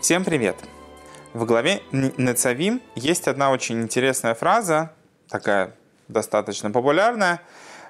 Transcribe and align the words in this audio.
Всем 0.00 0.24
привет! 0.24 0.56
В 1.32 1.44
главе 1.44 1.82
Нецавим 1.90 2.80
есть 2.94 3.26
одна 3.26 3.50
очень 3.50 3.82
интересная 3.82 4.36
фраза, 4.36 4.92
такая 5.28 5.74
достаточно 6.06 6.70
популярная 6.70 7.42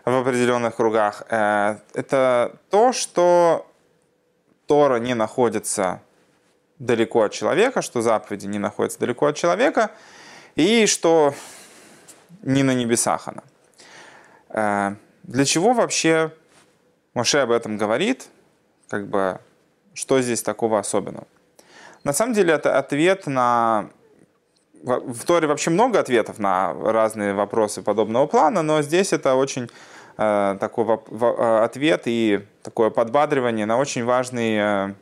в 0.07 0.19
определенных 0.19 0.77
кругах. 0.77 1.25
Э, 1.29 1.81
это 1.93 2.57
то, 2.71 2.95
что 2.95 3.71
Тора 4.67 4.97
не 4.97 5.13
находится 5.13 6.01
далеко 6.79 7.25
от 7.25 7.33
человека, 7.33 7.83
что 7.83 8.01
заповеди 8.01 8.47
не 8.47 8.59
находятся 8.59 9.01
далеко 9.01 9.27
от 9.27 9.37
человека, 9.37 9.91
и 10.57 10.87
что 10.87 11.35
не 12.41 12.63
на 12.63 12.73
небесах 12.73 13.29
она. 13.29 13.43
Э, 14.49 14.97
для 15.25 15.45
чего 15.45 15.75
вообще 15.75 16.33
Моше 17.13 17.41
об 17.41 17.51
этом 17.51 17.77
говорит? 17.77 18.29
Как 18.89 19.07
бы, 19.09 19.41
что 19.93 20.23
здесь 20.23 20.43
такого 20.43 20.79
особенного? 20.79 21.27
На 22.05 22.13
самом 22.13 22.35
деле 22.35 22.55
это 22.55 22.79
ответ 22.79 23.27
на... 23.27 23.91
В 24.83 25.25
Торе 25.27 25.49
вообще 25.49 25.71
много 25.71 25.99
ответов 25.99 26.39
на 26.39 26.73
разные 26.73 27.35
вопросы 27.35 27.83
подобного 27.83 28.27
плана, 28.27 28.63
но 28.63 28.81
здесь 28.81 29.13
это 29.13 29.35
очень 29.35 29.69
э, 30.17 30.57
такой 30.61 30.87
э, 30.87 31.65
ответ 31.65 32.03
и 32.07 32.47
такое 32.63 32.91
подбадривание 32.91 33.67
на 33.67 33.77
очень 33.77 34.05
важный 34.05 34.57
э, 34.57 34.95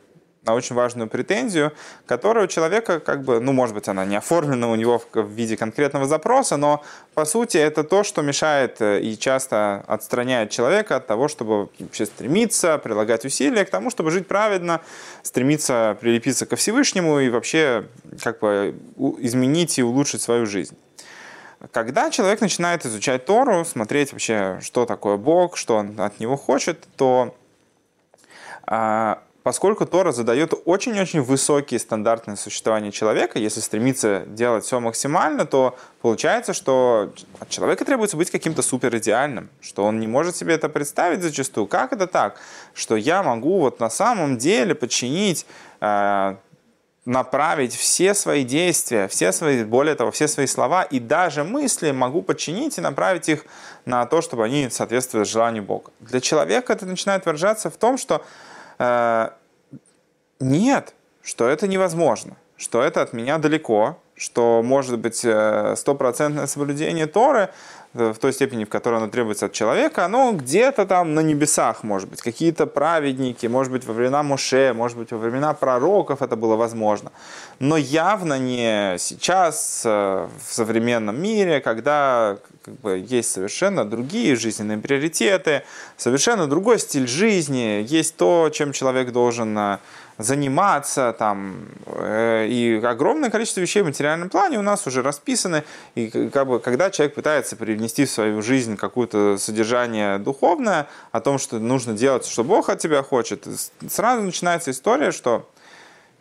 на 0.47 0.55
очень 0.55 0.75
важную 0.75 1.07
претензию, 1.07 1.73
которая 2.05 2.45
у 2.45 2.47
человека, 2.47 2.99
как 2.99 3.23
бы, 3.23 3.39
ну, 3.39 3.51
может 3.51 3.75
быть, 3.75 3.87
она 3.87 4.05
не 4.05 4.15
оформлена 4.15 4.69
у 4.69 4.75
него 4.75 5.01
в, 5.13 5.29
виде 5.29 5.57
конкретного 5.57 6.07
запроса, 6.07 6.57
но, 6.57 6.81
по 7.13 7.25
сути, 7.25 7.57
это 7.57 7.83
то, 7.83 8.03
что 8.03 8.21
мешает 8.21 8.81
э, 8.81 9.01
и 9.01 9.17
часто 9.17 9.83
отстраняет 9.87 10.49
человека 10.49 10.95
от 10.95 11.07
того, 11.07 11.27
чтобы 11.27 11.69
вообще 11.79 12.05
стремиться, 12.05 12.77
прилагать 12.77 13.25
усилия 13.25 13.65
к 13.65 13.69
тому, 13.69 13.89
чтобы 13.89 14.09
жить 14.11 14.27
праведно, 14.27 14.81
стремиться 15.21 15.97
прилепиться 15.99 16.45
ко 16.45 16.55
Всевышнему 16.55 17.19
и 17.19 17.29
вообще 17.29 17.85
как 18.23 18.39
бы 18.39 18.73
изменить 19.19 19.77
и 19.77 19.83
улучшить 19.83 20.21
свою 20.21 20.45
жизнь. 20.45 20.77
Когда 21.71 22.09
человек 22.11 22.39
начинает 22.39 22.85
изучать 22.85 23.25
Тору, 23.25 23.65
смотреть 23.65 24.11
вообще, 24.11 24.59
что 24.61 24.85
такое 24.85 25.17
Бог, 25.17 25.57
что 25.57 25.75
он 25.77 25.99
от 25.99 26.19
него 26.19 26.37
хочет, 26.37 26.85
то 26.95 27.35
а, 28.67 29.21
поскольку 29.47 29.85
Тора 29.85 30.11
задает 30.11 30.53
очень-очень 30.65 31.21
высокие 31.21 31.79
стандарты 31.79 32.31
на 32.31 32.35
существование 32.35 32.91
человека, 32.91 33.39
если 33.39 33.61
стремиться 33.61 34.25
делать 34.27 34.65
все 34.65 34.81
максимально, 34.81 35.45
то 35.45 35.77
получается, 36.01 36.51
что 36.51 37.13
от 37.39 37.47
человека 37.47 37.85
требуется 37.85 38.17
быть 38.17 38.29
каким-то 38.29 38.61
супер 38.61 38.97
идеальным, 38.97 39.47
что 39.61 39.85
он 39.85 40.01
не 40.01 40.07
может 40.07 40.35
себе 40.35 40.55
это 40.55 40.67
представить 40.67 41.21
зачастую. 41.21 41.65
Как 41.65 41.93
это 41.93 42.07
так? 42.07 42.41
Что 42.73 42.97
я 42.97 43.23
могу 43.23 43.59
вот 43.59 43.79
на 43.79 43.89
самом 43.89 44.37
деле 44.37 44.75
подчинить 44.75 45.45
э, 45.79 46.35
направить 47.05 47.73
все 47.73 48.13
свои 48.13 48.43
действия, 48.43 49.07
все 49.07 49.31
свои, 49.31 49.63
более 49.63 49.95
того, 49.95 50.11
все 50.11 50.27
свои 50.27 50.47
слова 50.47 50.83
и 50.83 50.99
даже 50.99 51.45
мысли 51.45 51.91
могу 51.91 52.21
подчинить 52.21 52.77
и 52.79 52.81
направить 52.81 53.29
их 53.29 53.45
на 53.85 54.05
то, 54.07 54.21
чтобы 54.21 54.43
они 54.43 54.69
соответствовали 54.69 55.25
желанию 55.25 55.63
Бога. 55.63 55.91
Для 56.01 56.19
человека 56.19 56.73
это 56.73 56.85
начинает 56.85 57.25
выражаться 57.25 57.69
в 57.69 57.77
том, 57.77 57.97
что 57.97 58.25
нет, 58.79 59.33
что 61.21 61.47
это 61.47 61.67
невозможно, 61.67 62.37
что 62.57 62.81
это 62.81 63.01
от 63.01 63.13
меня 63.13 63.37
далеко, 63.37 63.99
что 64.15 64.61
может 64.63 64.99
быть 64.99 65.23
э, 65.23 65.75
стопроцентное 65.77 66.47
соблюдение 66.47 67.05
Торы 67.05 67.49
в 67.93 68.15
той 68.15 68.33
степени, 68.33 68.63
в 68.63 68.69
которой 68.69 68.97
оно 68.97 69.07
требуется 69.07 69.47
от 69.47 69.53
человека, 69.53 70.05
оно 70.05 70.33
где-то 70.33 70.85
там 70.85 71.13
на 71.15 71.21
небесах, 71.21 71.83
может 71.83 72.09
быть, 72.09 72.21
какие-то 72.21 72.67
праведники, 72.67 73.47
может 73.47 73.71
быть, 73.71 73.85
во 73.85 73.93
времена 73.93 74.23
Моше, 74.23 74.73
может 74.73 74.97
быть, 74.97 75.11
во 75.11 75.17
времена 75.17 75.53
пророков 75.53 76.21
это 76.21 76.35
было 76.35 76.55
возможно. 76.55 77.11
Но 77.59 77.77
явно 77.77 78.37
не 78.37 78.97
сейчас, 78.99 79.83
э, 79.85 80.27
в 80.47 80.53
современном 80.53 81.21
мире, 81.21 81.59
когда 81.59 82.37
как 82.63 82.75
бы, 82.81 83.03
есть 83.07 83.31
совершенно 83.31 83.85
другие 83.85 84.35
жизненные 84.35 84.77
приоритеты, 84.77 85.63
совершенно 85.95 86.47
другой 86.47 86.79
стиль 86.79 87.07
жизни, 87.07 87.85
есть 87.87 88.17
то, 88.17 88.49
чем 88.53 88.73
человек 88.73 89.11
должен 89.11 89.57
э, 89.57 89.77
заниматься, 90.17 91.15
там, 91.17 91.67
э, 91.85 92.47
и 92.47 92.81
огромное 92.83 93.29
количество 93.29 93.59
вещей 93.61 93.81
в 93.83 93.85
материальном 93.85 94.29
плане 94.29 94.57
у 94.57 94.61
нас 94.63 94.87
уже 94.87 95.01
расписаны, 95.01 95.63
и 95.95 96.29
как 96.29 96.47
бы, 96.47 96.59
когда 96.59 96.89
человек 96.89 97.15
пытается 97.15 97.55
привнести 97.55 98.05
в 98.05 98.09
свою 98.09 98.41
жизнь 98.41 98.77
какое-то 98.77 99.37
содержание 99.37 100.17
духовное, 100.17 100.87
о 101.11 101.21
том, 101.21 101.37
что 101.37 101.59
нужно 101.59 101.93
делать, 101.93 102.25
что 102.25 102.43
Бог 102.43 102.69
от 102.69 102.79
тебя 102.79 103.03
хочет, 103.03 103.47
сразу 103.89 104.23
начинается 104.23 104.71
история, 104.71 105.11
что 105.11 105.47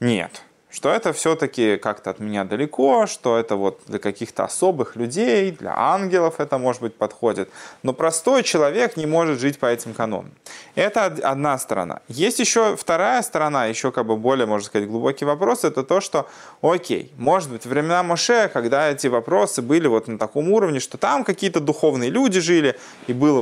нет, 0.00 0.42
что 0.76 0.90
это 0.90 1.14
все-таки 1.14 1.78
как-то 1.78 2.10
от 2.10 2.20
меня 2.20 2.44
далеко, 2.44 3.06
что 3.06 3.38
это 3.38 3.56
вот 3.56 3.80
для 3.86 3.98
каких-то 3.98 4.44
особых 4.44 4.94
людей, 4.94 5.50
для 5.50 5.72
ангелов 5.74 6.34
это, 6.36 6.58
может 6.58 6.82
быть, 6.82 6.94
подходит. 6.94 7.48
Но 7.82 7.94
простой 7.94 8.42
человек 8.42 8.98
не 8.98 9.06
может 9.06 9.40
жить 9.40 9.58
по 9.58 9.64
этим 9.64 9.94
канонам. 9.94 10.32
Это 10.74 11.06
одна 11.06 11.56
сторона. 11.58 12.00
Есть 12.08 12.40
еще 12.40 12.76
вторая 12.76 13.22
сторона, 13.22 13.64
еще 13.64 13.90
как 13.90 14.04
бы 14.04 14.16
более, 14.18 14.44
можно 14.44 14.66
сказать, 14.66 14.86
глубокий 14.86 15.24
вопрос, 15.24 15.64
это 15.64 15.82
то, 15.82 16.02
что, 16.02 16.28
окей, 16.60 17.10
может 17.16 17.50
быть, 17.50 17.64
времена 17.64 18.02
Моше, 18.02 18.50
когда 18.52 18.90
эти 18.90 19.06
вопросы 19.06 19.62
были 19.62 19.86
вот 19.86 20.08
на 20.08 20.18
таком 20.18 20.52
уровне, 20.52 20.80
что 20.80 20.98
там 20.98 21.24
какие-то 21.24 21.60
духовные 21.60 22.10
люди 22.10 22.38
жили, 22.38 22.78
и 23.06 23.14
была 23.14 23.40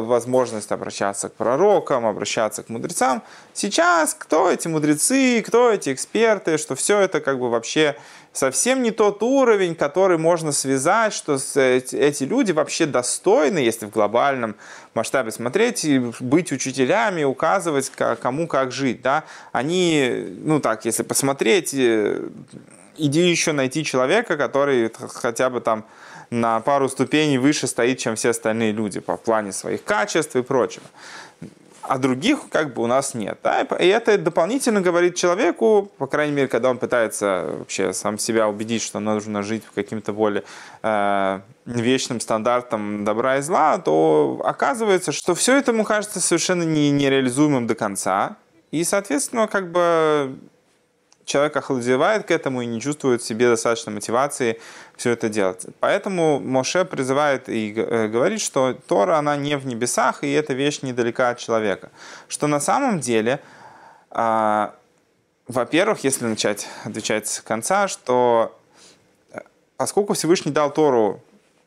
возможность 0.00 0.72
обращаться 0.72 1.28
к 1.28 1.34
пророкам, 1.34 2.06
обращаться 2.06 2.62
к 2.62 2.70
мудрецам. 2.70 3.22
Сейчас 3.52 4.14
кто 4.14 4.50
эти 4.50 4.66
мудрецы, 4.66 5.42
кто 5.46 5.70
эти 5.70 5.92
эксперты, 5.92 6.56
что 6.56 6.69
все 6.74 7.00
это 7.00 7.20
как 7.20 7.38
бы 7.38 7.50
вообще 7.50 7.96
совсем 8.32 8.82
не 8.82 8.90
тот 8.90 9.22
уровень, 9.22 9.74
который 9.74 10.18
можно 10.18 10.52
связать, 10.52 11.12
что 11.12 11.34
эти 11.34 12.24
люди 12.24 12.52
вообще 12.52 12.86
достойны, 12.86 13.58
если 13.58 13.86
в 13.86 13.90
глобальном 13.90 14.56
масштабе 14.94 15.30
смотреть, 15.30 15.84
и 15.84 15.98
быть 16.20 16.52
учителями, 16.52 17.24
указывать, 17.24 17.90
кому 18.20 18.46
как 18.46 18.72
жить. 18.72 19.02
Да? 19.02 19.24
Они, 19.52 20.26
ну 20.38 20.60
так, 20.60 20.84
если 20.84 21.02
посмотреть, 21.02 21.74
э, 21.74 22.28
иди 22.96 23.28
еще 23.28 23.52
найти 23.52 23.84
человека, 23.84 24.36
который 24.36 24.90
хотя 25.14 25.50
бы 25.50 25.60
там 25.60 25.84
на 26.30 26.60
пару 26.60 26.88
ступеней 26.88 27.38
выше 27.38 27.66
стоит, 27.66 27.98
чем 27.98 28.14
все 28.14 28.30
остальные 28.30 28.72
люди 28.72 29.00
по 29.00 29.16
плане 29.16 29.52
своих 29.52 29.82
качеств 29.84 30.36
и 30.36 30.42
прочего 30.42 30.84
а 31.82 31.98
других 31.98 32.48
как 32.50 32.74
бы 32.74 32.82
у 32.82 32.86
нас 32.86 33.14
нет. 33.14 33.38
Да? 33.42 33.62
И 33.62 33.86
это 33.86 34.16
дополнительно 34.18 34.80
говорит 34.80 35.14
человеку, 35.14 35.90
по 35.98 36.06
крайней 36.06 36.34
мере, 36.34 36.48
когда 36.48 36.70
он 36.70 36.78
пытается 36.78 37.54
вообще 37.58 37.92
сам 37.92 38.18
себя 38.18 38.48
убедить, 38.48 38.82
что 38.82 39.00
нужно 39.00 39.42
жить 39.42 39.64
в 39.64 39.72
каким-то 39.72 40.12
более 40.12 40.44
э, 40.82 41.40
вечным 41.66 42.20
стандартом 42.20 43.04
добра 43.04 43.38
и 43.38 43.42
зла, 43.42 43.78
то 43.78 44.40
оказывается, 44.44 45.12
что 45.12 45.34
все 45.34 45.56
это 45.56 45.72
ему 45.72 45.84
кажется 45.84 46.20
совершенно 46.20 46.62
не, 46.62 46.90
нереализуемым 46.90 47.66
до 47.66 47.74
конца. 47.74 48.36
И, 48.70 48.84
соответственно, 48.84 49.48
как 49.48 49.72
бы 49.72 50.38
человек 51.30 51.56
охладевает 51.56 52.26
к 52.26 52.32
этому 52.32 52.62
и 52.62 52.66
не 52.66 52.80
чувствует 52.80 53.22
в 53.22 53.26
себе 53.26 53.48
достаточно 53.48 53.92
мотивации 53.92 54.60
все 54.96 55.10
это 55.10 55.28
делать. 55.28 55.64
Поэтому 55.78 56.40
Моше 56.40 56.84
призывает 56.84 57.48
и 57.48 57.72
э, 57.76 58.08
говорит, 58.08 58.40
что 58.40 58.74
Тора, 58.88 59.16
она 59.16 59.36
не 59.36 59.56
в 59.56 59.64
небесах, 59.64 60.24
и 60.24 60.32
эта 60.32 60.54
вещь 60.54 60.82
недалека 60.82 61.30
от 61.30 61.38
человека. 61.38 61.90
Что 62.28 62.48
на 62.48 62.58
самом 62.58 62.98
деле, 62.98 63.40
а, 64.10 64.74
во-первых, 65.46 66.02
если 66.02 66.26
начать 66.26 66.68
отвечать 66.84 67.28
с 67.28 67.40
конца, 67.40 67.86
что 67.86 68.58
э, 69.32 69.38
поскольку 69.76 70.14
Всевышний 70.14 70.50
дал 70.50 70.72
Тору 70.72 71.22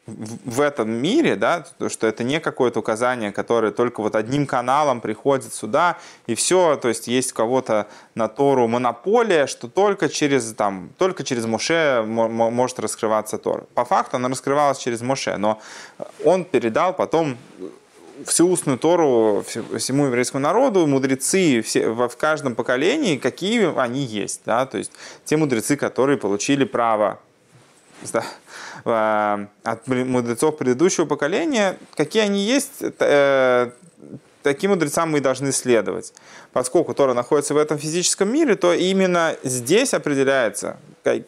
в 0.05 0.59
этом 0.59 0.91
мире, 0.91 1.35
да, 1.37 1.65
что 1.87 2.07
это 2.07 2.23
не 2.23 2.41
какое-то 2.41 2.79
указание, 2.79 3.31
которое 3.31 3.71
только 3.71 4.01
вот 4.01 4.15
одним 4.15 4.45
каналом 4.45 4.99
приходит 4.99 5.53
сюда, 5.53 5.97
и 6.27 6.35
все, 6.35 6.75
то 6.75 6.89
есть 6.89 7.07
есть 7.07 7.31
у 7.31 7.35
кого-то 7.35 7.87
на 8.13 8.27
Тору 8.27 8.67
монополия, 8.67 9.47
что 9.47 9.69
только 9.69 10.09
через, 10.09 10.53
там, 10.53 10.89
только 10.97 11.23
через 11.23 11.45
Моше 11.45 12.03
может 12.05 12.79
раскрываться 12.79 13.37
Тора. 13.37 13.63
По 13.73 13.85
факту 13.85 14.17
она 14.17 14.27
раскрывалась 14.27 14.77
через 14.77 15.01
Моше, 15.01 15.37
но 15.37 15.61
он 16.25 16.43
передал 16.43 16.93
потом 16.93 17.37
всю 18.25 18.49
устную 18.49 18.77
Тору 18.77 19.43
всему 19.45 20.05
еврейскому 20.05 20.41
народу, 20.41 20.85
мудрецы 20.85 21.61
все, 21.61 21.89
в 21.89 22.15
каждом 22.17 22.55
поколении, 22.55 23.17
какие 23.17 23.73
они 23.79 24.01
есть. 24.01 24.41
Да? 24.45 24.65
То 24.65 24.77
есть 24.77 24.91
те 25.23 25.37
мудрецы, 25.37 25.77
которые 25.77 26.17
получили 26.17 26.65
право 26.65 27.19
от 28.83 29.87
мудрецов 29.87 30.57
предыдущего 30.57 31.05
поколения, 31.05 31.77
какие 31.95 32.23
они 32.23 32.41
есть, 32.43 32.81
э, 32.81 33.71
таким 34.43 34.71
мудрецам 34.71 35.11
мы 35.11 35.21
должны 35.21 35.51
следовать. 35.51 36.13
Поскольку 36.51 36.93
Тора 36.93 37.13
находится 37.13 37.53
в 37.53 37.57
этом 37.57 37.79
физическом 37.79 38.31
мире, 38.31 38.55
то 38.55 38.73
именно 38.73 39.35
здесь 39.43 39.93
определяется, 39.93 40.77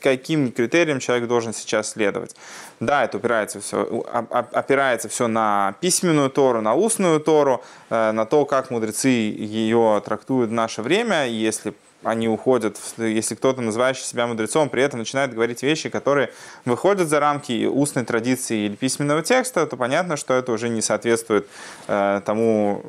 каким 0.01 0.51
критериям 0.51 0.99
человек 0.99 1.27
должен 1.27 1.53
сейчас 1.53 1.91
следовать. 1.91 2.35
Да, 2.79 3.05
это 3.05 3.17
опирается 3.17 3.61
все, 3.61 4.05
опирается 4.29 5.09
все 5.09 5.27
на 5.27 5.75
письменную 5.79 6.29
Тору, 6.29 6.61
на 6.61 6.75
устную 6.75 7.19
Тору, 7.19 7.63
э, 7.89 8.11
на 8.11 8.25
то, 8.25 8.45
как 8.45 8.69
мудрецы 8.69 9.09
ее 9.09 10.01
трактуют 10.05 10.49
в 10.49 10.53
наше 10.53 10.81
время. 10.81 11.27
Если 11.27 11.73
они 12.03 12.27
уходят, 12.27 12.79
если 12.97 13.35
кто-то, 13.35 13.61
называющий 13.61 14.03
себя 14.03 14.27
мудрецом, 14.27 14.69
при 14.69 14.83
этом 14.83 14.99
начинает 14.99 15.33
говорить 15.33 15.63
вещи, 15.63 15.89
которые 15.89 16.31
выходят 16.63 17.07
за 17.07 17.19
рамки 17.19 17.65
устной 17.65 18.05
традиции 18.05 18.65
или 18.65 18.75
письменного 18.75 19.23
текста, 19.23 19.65
то 19.65 19.75
понятно, 19.75 20.15
что 20.15 20.35
это 20.35 20.51
уже 20.51 20.69
не 20.69 20.81
соответствует 20.81 21.47
э, 21.87 22.21
тому, 22.23 22.83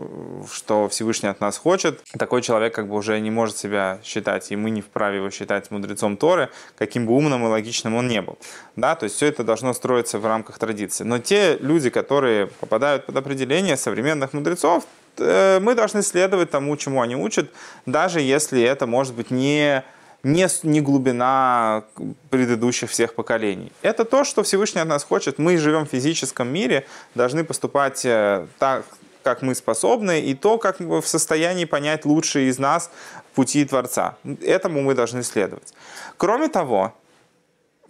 что 0.53 0.89
Всевышний 0.89 1.31
от 1.31 1.41
нас 1.41 1.57
хочет. 1.57 2.03
Такой 2.19 2.43
человек 2.43 2.75
как 2.75 2.89
бы 2.89 2.97
уже 2.97 3.19
не 3.21 3.31
может 3.31 3.57
себя 3.57 4.01
считать, 4.05 4.53
и 4.53 4.57
мы 4.57 4.71
не 4.71 4.83
вправе 4.83 5.17
его 5.17 5.31
считать 5.31 5.71
мудрецом 5.71 6.17
Торы, 6.17 6.51
каким 6.77 7.07
бы 7.07 7.15
умным 7.15 7.45
и 7.47 7.49
логичным 7.49 7.95
он 7.95 8.09
не 8.09 8.21
был. 8.21 8.39
Да, 8.77 8.95
то 8.95 9.05
есть 9.05 9.17
все 9.17 9.27
это 9.27 9.45
должно 9.45 9.73
строиться 9.73 10.19
в 10.19 10.27
рамках 10.27 10.59
традиции. 10.59 11.05
Но 11.05 11.19
те 11.19 11.57
люди, 11.59 11.89
которые 11.89 12.49
попадают 12.49 13.07
под 13.07 13.17
определение 13.17 13.77
современных 13.77 14.35
мудрецов, 14.35 14.85
мы 15.19 15.75
должны 15.75 16.03
следовать 16.03 16.51
тому, 16.51 16.77
чему 16.77 17.01
они 17.03 17.17
учат, 17.17 17.51
даже 17.87 18.21
если 18.21 18.63
это 18.63 18.87
может 18.87 19.15
быть 19.15 19.31
не, 19.31 19.83
не, 20.23 20.47
не 20.63 20.81
глубина 20.81 21.85
предыдущих 22.31 22.91
всех 22.91 23.15
поколений. 23.15 23.73
Это 23.83 24.05
то, 24.05 24.25
что 24.25 24.43
Всевышний 24.43 24.81
от 24.81 24.89
нас 24.89 25.05
хочет. 25.05 25.39
Мы 25.39 25.57
живем 25.57 25.87
в 25.87 25.91
физическом 25.91 26.49
мире, 26.49 26.87
должны 27.15 27.45
поступать 27.45 28.05
э, 28.05 28.47
так, 28.59 28.85
как 29.23 29.43
мы 29.43 29.55
способны, 29.55 30.21
и 30.21 30.35
то, 30.35 30.59
как 30.59 30.81
мы 30.81 31.01
в 31.01 31.09
состоянии 31.09 31.65
понять 31.65 32.05
лучшие 32.05 32.49
из 32.49 32.59
нас 32.59 32.91
пути 33.35 33.65
Творца. 33.65 34.17
Этому 34.41 34.83
мы 34.83 34.95
должны 34.95 35.23
следовать. 35.23 35.75
Кроме 36.17 36.49
того, 36.49 36.95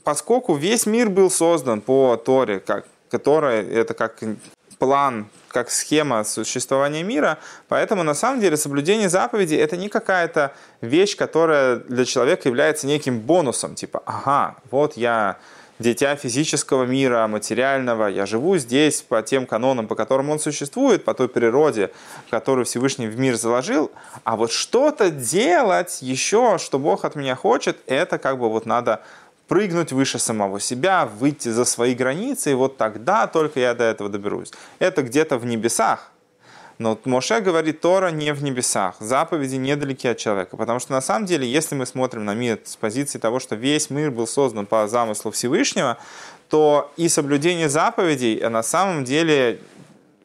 поскольку 0.02 0.54
весь 0.54 0.86
мир 0.86 1.10
был 1.10 1.30
создан 1.30 1.80
по 1.80 2.16
Торе, 2.16 2.60
как, 2.60 2.86
которая 3.10 3.62
это 3.62 3.92
как 3.92 4.22
план 4.78 5.28
как 5.48 5.70
схема 5.70 6.24
существования 6.24 7.02
мира. 7.02 7.38
Поэтому 7.68 8.02
на 8.02 8.14
самом 8.14 8.40
деле 8.40 8.56
соблюдение 8.56 9.08
заповедей 9.08 9.56
это 9.56 9.76
не 9.76 9.88
какая-то 9.88 10.52
вещь, 10.80 11.16
которая 11.16 11.76
для 11.76 12.04
человека 12.04 12.48
является 12.48 12.86
неким 12.86 13.20
бонусом. 13.20 13.74
Типа, 13.74 14.02
ага, 14.04 14.56
вот 14.70 14.96
я 14.96 15.38
дитя 15.78 16.16
физического 16.16 16.84
мира, 16.84 17.26
материального, 17.26 18.06
я 18.06 18.26
живу 18.26 18.56
здесь 18.56 19.02
по 19.02 19.22
тем 19.22 19.46
канонам, 19.46 19.86
по 19.86 19.94
которым 19.94 20.30
он 20.30 20.38
существует, 20.38 21.04
по 21.04 21.14
той 21.14 21.28
природе, 21.28 21.90
которую 22.30 22.64
Всевышний 22.64 23.06
в 23.06 23.18
мир 23.18 23.36
заложил, 23.36 23.90
а 24.24 24.36
вот 24.36 24.52
что-то 24.52 25.10
делать 25.10 25.98
еще, 26.00 26.58
что 26.58 26.78
Бог 26.78 27.04
от 27.04 27.14
меня 27.16 27.34
хочет, 27.34 27.78
это 27.86 28.18
как 28.18 28.38
бы 28.38 28.48
вот 28.48 28.66
надо 28.66 29.02
прыгнуть 29.48 29.92
выше 29.92 30.18
самого 30.18 30.60
себя, 30.60 31.06
выйти 31.06 31.48
за 31.48 31.64
свои 31.64 31.94
границы, 31.94 32.52
и 32.52 32.54
вот 32.54 32.76
тогда 32.76 33.26
только 33.26 33.60
я 33.60 33.74
до 33.74 33.84
этого 33.84 34.10
доберусь. 34.10 34.52
Это 34.78 35.02
где-то 35.02 35.38
в 35.38 35.46
небесах. 35.46 36.10
Но 36.78 36.98
Моше 37.06 37.40
говорит, 37.40 37.80
Тора 37.80 38.10
не 38.10 38.34
в 38.34 38.42
небесах, 38.42 38.96
заповеди 39.00 39.56
недалеки 39.56 40.08
от 40.08 40.18
человека. 40.18 40.56
Потому 40.56 40.78
что 40.78 40.92
на 40.92 41.00
самом 41.00 41.24
деле, 41.24 41.50
если 41.50 41.74
мы 41.74 41.86
смотрим 41.86 42.24
на 42.24 42.34
мир 42.34 42.60
с 42.64 42.76
позиции 42.76 43.18
того, 43.18 43.40
что 43.40 43.56
весь 43.56 43.88
мир 43.88 44.10
был 44.10 44.26
создан 44.26 44.66
по 44.66 44.86
замыслу 44.86 45.30
Всевышнего, 45.30 45.96
то 46.50 46.92
и 46.96 47.08
соблюдение 47.08 47.68
заповедей 47.68 48.46
на 48.48 48.62
самом 48.62 49.04
деле 49.04 49.60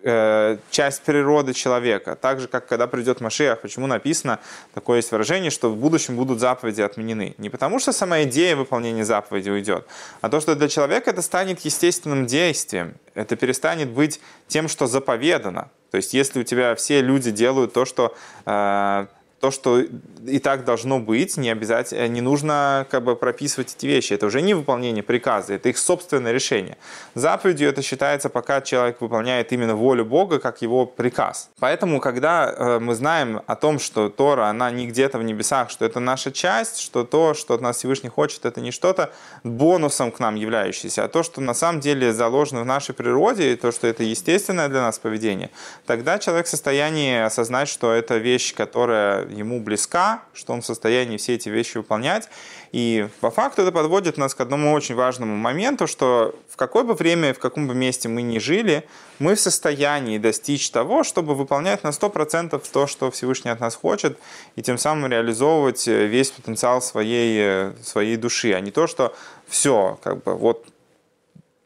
Э, 0.04 0.58
часть 0.72 1.04
природы 1.04 1.54
человека. 1.54 2.16
Так 2.16 2.40
же, 2.40 2.48
как 2.48 2.66
когда 2.66 2.88
придет 2.88 3.22
Машиах, 3.22 3.62
почему 3.62 3.86
написано, 3.86 4.40
такое 4.74 4.98
есть 4.98 5.12
выражение, 5.12 5.52
что 5.52 5.70
в 5.70 5.78
будущем 5.78 6.16
будут 6.16 6.40
заповеди 6.40 6.82
отменены. 6.82 7.36
Не 7.38 7.52
потому, 7.52 7.78
что 7.78 7.92
сама 7.92 8.24
идея 8.24 8.56
выполнения 8.56 9.06
заповеди 9.06 9.52
уйдет, 9.52 9.86
а 10.22 10.30
то, 10.30 10.40
что 10.40 10.56
для 10.56 10.70
человека 10.70 11.12
это 11.12 11.22
станет 11.22 11.60
естественным 11.60 12.26
действием. 12.26 12.96
Это 13.14 13.36
перестанет 13.36 13.90
быть 13.90 14.20
тем, 14.48 14.70
что 14.70 14.88
заповедано. 14.88 15.70
То 15.92 15.98
есть, 15.98 16.16
если 16.16 16.40
у 16.40 16.44
тебя 16.44 16.74
все 16.74 17.02
люди 17.02 17.30
делают 17.30 17.74
то, 17.74 17.86
что 17.86 18.16
э, 18.48 19.06
то, 19.42 19.50
что 19.50 19.80
и 19.80 20.40
так 20.40 20.66
должно 20.66 21.00
быть, 21.00 21.36
не 21.36 21.50
обязательно, 21.50 22.08
не 22.08 22.22
нужно 22.22 22.86
как 22.92 23.04
бы 23.04 23.16
прописывать 23.16 23.74
эти 23.76 23.88
вещи. 23.88 24.14
Это 24.14 24.28
уже 24.28 24.42
не 24.42 24.54
выполнение 24.54 25.02
приказа, 25.02 25.56
это 25.56 25.70
их 25.70 25.80
собственное 25.80 26.32
решение. 26.32 26.78
Заповедью 27.16 27.68
это 27.68 27.82
считается, 27.82 28.30
пока 28.30 28.62
человек 28.62 29.02
выполняет 29.02 29.52
именно 29.52 29.76
волю 29.76 30.06
Бога, 30.06 30.40
как 30.40 30.62
его 30.62 30.86
приказ. 30.86 31.50
Поэтому, 31.60 32.00
когда 32.00 32.54
э, 32.56 32.80
мы 32.80 32.94
знаем 32.94 33.42
о 33.48 33.56
том, 33.56 33.80
что 33.80 34.10
Тора, 34.10 34.46
она 34.46 34.70
не 34.70 34.86
где-то 34.86 35.18
в 35.18 35.24
небесах, 35.24 35.72
что 35.72 35.86
это 35.86 36.00
наша 36.00 36.32
часть, 36.32 36.80
что 36.80 37.04
то, 37.04 37.34
что 37.34 37.56
от 37.56 37.62
нас 37.62 37.78
Всевышний 37.78 38.10
хочет, 38.10 38.46
это 38.46 38.62
не 38.62 38.72
что-то 38.72 39.12
бонусом 39.44 40.12
к 40.12 40.20
нам 40.20 40.36
являющееся, 40.36 41.06
а 41.06 41.08
то, 41.08 41.24
что 41.24 41.42
на 41.42 41.56
самом 41.56 41.82
деле 41.82 42.14
заложено 42.14 42.62
в 42.62 42.66
нашей 42.66 42.94
природе, 42.94 43.54
и 43.54 43.56
то, 43.56 43.72
что 43.72 43.88
это 43.88 44.04
естественное 44.04 44.70
для 44.70 44.82
нас 44.82 45.00
поведение, 45.00 45.50
тогда 45.88 46.20
человек 46.20 46.46
в 46.46 46.50
состоянии 46.50 47.22
осознать, 47.22 47.70
что 47.70 47.92
это 47.92 48.18
вещь, 48.18 48.54
которая 48.54 49.31
ему 49.32 49.60
близка, 49.60 50.24
что 50.34 50.54
он 50.54 50.62
в 50.62 50.66
состоянии 50.66 51.18
все 51.18 51.36
эти 51.36 51.50
вещи 51.50 51.78
выполнять. 51.78 52.30
И 52.72 53.08
по 53.20 53.32
факту 53.32 53.64
это 53.64 53.72
подводит 53.72 54.18
нас 54.18 54.36
к 54.36 54.42
одному 54.42 54.74
очень 54.74 54.96
важному 54.96 55.36
моменту, 55.36 55.88
что 55.88 56.36
в 56.50 56.56
какое 56.56 56.84
бы 56.84 56.94
время, 56.94 57.34
в 57.34 57.40
каком 57.40 57.68
бы 57.68 57.74
месте 57.74 58.08
мы 58.10 58.22
ни 58.22 58.40
жили, 58.40 58.88
мы 59.20 59.36
в 59.36 59.40
состоянии 59.40 60.18
достичь 60.18 60.70
того, 60.72 61.04
чтобы 61.04 61.36
выполнять 61.36 61.84
на 61.84 61.90
100% 61.90 62.62
то, 62.72 62.88
что 62.88 63.12
Всевышний 63.12 63.52
от 63.52 63.60
нас 63.60 63.76
хочет, 63.76 64.18
и 64.56 64.62
тем 64.62 64.78
самым 64.78 65.12
реализовывать 65.12 65.88
весь 65.88 66.32
потенциал 66.32 66.82
своей, 66.82 67.74
своей 67.84 68.18
души, 68.18 68.54
а 68.54 68.60
не 68.60 68.72
то, 68.72 68.88
что 68.88 69.16
все, 69.48 70.00
как 70.04 70.24
бы 70.24 70.36
вот 70.36 70.66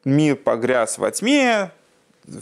мир 0.05 0.35
погряз 0.35 0.97
во 0.97 1.11
тьме, 1.11 1.71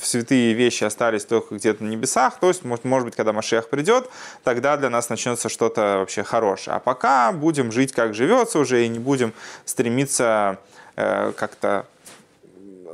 святые 0.01 0.53
вещи 0.53 0.83
остались 0.83 1.25
только 1.25 1.55
где-то 1.55 1.83
на 1.83 1.89
небесах, 1.89 2.39
то 2.39 2.47
есть, 2.47 2.63
может, 2.63 2.85
может 2.85 3.05
быть, 3.05 3.15
когда 3.15 3.33
Машех 3.33 3.69
придет, 3.69 4.09
тогда 4.43 4.77
для 4.77 4.89
нас 4.89 5.09
начнется 5.09 5.49
что-то 5.49 5.97
вообще 5.99 6.23
хорошее. 6.23 6.77
А 6.77 6.79
пока 6.79 7.31
будем 7.31 7.71
жить, 7.71 7.91
как 7.91 8.13
живется 8.13 8.59
уже, 8.59 8.85
и 8.85 8.87
не 8.87 8.99
будем 8.99 9.33
стремиться 9.65 10.59
э, 10.95 11.31
как-то 11.35 11.85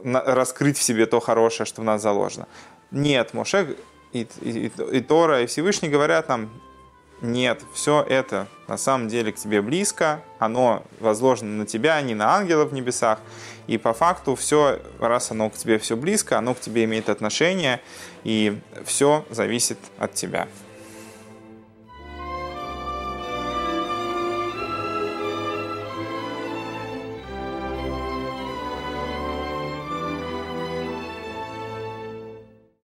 раскрыть 0.03 0.77
в 0.77 0.81
себе 0.81 1.05
то 1.05 1.19
хорошее, 1.19 1.67
что 1.67 1.81
в 1.81 1.83
нас 1.83 2.01
заложено. 2.01 2.47
Нет, 2.91 3.33
Моше 3.33 3.75
и, 4.13 4.27
и, 4.41 4.49
и, 4.49 4.71
и 4.91 5.01
Тора, 5.01 5.43
и 5.43 5.45
Всевышний 5.45 5.89
говорят 5.89 6.29
нам, 6.29 6.49
нет, 7.21 7.61
все 7.73 8.01
это 8.07 8.47
на 8.67 8.77
самом 8.77 9.07
деле 9.09 9.31
к 9.31 9.35
тебе 9.35 9.61
близко, 9.61 10.23
оно 10.37 10.83
возложено 10.99 11.57
на 11.57 11.65
тебя, 11.65 11.95
а 11.95 12.01
не 12.01 12.15
на 12.15 12.35
ангелов 12.35 12.69
в 12.69 12.73
небесах. 12.73 13.19
И 13.67 13.77
по 13.77 13.93
факту 13.93 14.35
все, 14.35 14.79
раз 14.99 15.31
оно 15.31 15.49
к 15.49 15.55
тебе 15.55 15.79
все 15.79 15.95
близко, 15.95 16.37
оно 16.37 16.53
к 16.53 16.59
тебе 16.59 16.85
имеет 16.85 17.09
отношение, 17.09 17.81
и 18.23 18.59
все 18.85 19.25
зависит 19.29 19.77
от 19.97 20.13
тебя. 20.13 20.47